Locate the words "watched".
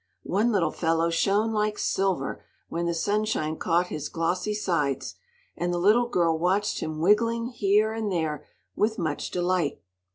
6.39-6.79